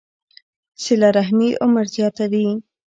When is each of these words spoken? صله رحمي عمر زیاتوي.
صله 0.83 1.09
رحمي 1.17 1.49
عمر 1.63 1.85
زیاتوي. 1.95 2.47